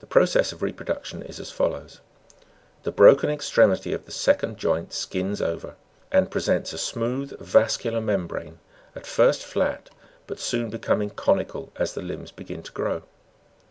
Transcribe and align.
The 0.00 0.06
process 0.06 0.52
of 0.52 0.62
reproduction 0.62 1.22
is 1.22 1.38
as 1.38 1.50
follows: 1.50 2.00
the 2.84 2.90
broken 2.90 3.28
extremity 3.28 3.92
of 3.92 4.06
the 4.06 4.10
second 4.10 4.56
joint 4.56 4.94
skins 4.94 5.42
over, 5.42 5.74
arid 6.10 6.30
presents 6.30 6.72
a 6.72 6.78
smooth 6.78 7.38
vascular 7.38 8.00
membrane, 8.00 8.58
at 8.96 9.04
first 9.06 9.44
flat, 9.44 9.90
but 10.26 10.40
soon 10.40 10.70
becoming 10.70 11.10
conical 11.10 11.70
as 11.76 11.92
the 11.92 12.00
limb 12.00 12.26
begins 12.36 12.68
to 12.68 12.72
grow. 12.72 13.02